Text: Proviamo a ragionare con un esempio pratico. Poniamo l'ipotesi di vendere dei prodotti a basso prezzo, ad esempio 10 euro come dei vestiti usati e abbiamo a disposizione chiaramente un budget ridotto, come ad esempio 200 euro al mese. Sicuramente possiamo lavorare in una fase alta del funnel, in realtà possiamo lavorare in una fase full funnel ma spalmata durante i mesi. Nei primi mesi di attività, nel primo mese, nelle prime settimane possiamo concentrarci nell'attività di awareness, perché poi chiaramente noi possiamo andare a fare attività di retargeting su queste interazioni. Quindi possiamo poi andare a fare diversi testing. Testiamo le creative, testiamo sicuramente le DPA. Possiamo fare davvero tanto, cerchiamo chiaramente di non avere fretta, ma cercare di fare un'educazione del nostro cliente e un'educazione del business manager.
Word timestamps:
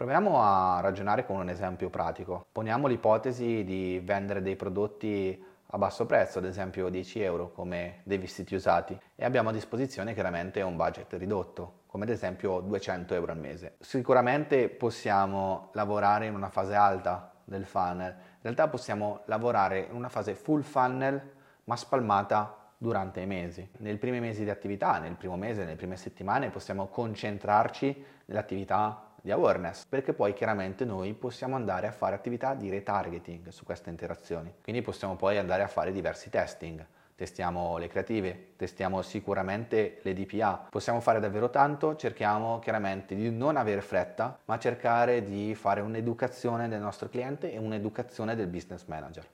Proviamo 0.00 0.40
a 0.40 0.80
ragionare 0.80 1.26
con 1.26 1.36
un 1.36 1.50
esempio 1.50 1.90
pratico. 1.90 2.46
Poniamo 2.52 2.86
l'ipotesi 2.86 3.64
di 3.64 4.00
vendere 4.02 4.40
dei 4.40 4.56
prodotti 4.56 5.44
a 5.66 5.76
basso 5.76 6.06
prezzo, 6.06 6.38
ad 6.38 6.46
esempio 6.46 6.88
10 6.88 7.20
euro 7.20 7.52
come 7.52 8.00
dei 8.04 8.16
vestiti 8.16 8.54
usati 8.54 8.98
e 9.14 9.24
abbiamo 9.26 9.50
a 9.50 9.52
disposizione 9.52 10.14
chiaramente 10.14 10.62
un 10.62 10.74
budget 10.74 11.12
ridotto, 11.18 11.80
come 11.86 12.04
ad 12.04 12.10
esempio 12.12 12.60
200 12.60 13.12
euro 13.12 13.32
al 13.32 13.38
mese. 13.38 13.74
Sicuramente 13.80 14.70
possiamo 14.70 15.68
lavorare 15.74 16.24
in 16.24 16.34
una 16.34 16.48
fase 16.48 16.74
alta 16.74 17.32
del 17.44 17.66
funnel, 17.66 18.10
in 18.10 18.40
realtà 18.40 18.68
possiamo 18.68 19.20
lavorare 19.26 19.80
in 19.80 19.94
una 19.94 20.08
fase 20.08 20.34
full 20.34 20.62
funnel 20.62 21.20
ma 21.64 21.76
spalmata 21.76 22.56
durante 22.78 23.20
i 23.20 23.26
mesi. 23.26 23.68
Nei 23.80 23.98
primi 23.98 24.18
mesi 24.18 24.44
di 24.44 24.48
attività, 24.48 24.98
nel 24.98 25.16
primo 25.16 25.36
mese, 25.36 25.64
nelle 25.64 25.76
prime 25.76 25.98
settimane 25.98 26.48
possiamo 26.48 26.86
concentrarci 26.86 28.04
nell'attività 28.24 29.09
di 29.22 29.30
awareness, 29.30 29.84
perché 29.86 30.12
poi 30.12 30.32
chiaramente 30.32 30.84
noi 30.84 31.12
possiamo 31.14 31.56
andare 31.56 31.86
a 31.86 31.92
fare 31.92 32.14
attività 32.14 32.54
di 32.54 32.70
retargeting 32.70 33.48
su 33.48 33.64
queste 33.64 33.90
interazioni. 33.90 34.52
Quindi 34.62 34.82
possiamo 34.82 35.16
poi 35.16 35.38
andare 35.38 35.62
a 35.62 35.68
fare 35.68 35.92
diversi 35.92 36.30
testing. 36.30 36.84
Testiamo 37.14 37.76
le 37.76 37.88
creative, 37.88 38.52
testiamo 38.56 39.02
sicuramente 39.02 40.00
le 40.02 40.14
DPA. 40.14 40.68
Possiamo 40.70 41.00
fare 41.00 41.20
davvero 41.20 41.50
tanto, 41.50 41.94
cerchiamo 41.94 42.58
chiaramente 42.60 43.14
di 43.14 43.30
non 43.30 43.58
avere 43.58 43.82
fretta, 43.82 44.38
ma 44.46 44.58
cercare 44.58 45.22
di 45.22 45.54
fare 45.54 45.82
un'educazione 45.82 46.66
del 46.68 46.80
nostro 46.80 47.10
cliente 47.10 47.52
e 47.52 47.58
un'educazione 47.58 48.34
del 48.34 48.46
business 48.46 48.84
manager. 48.86 49.26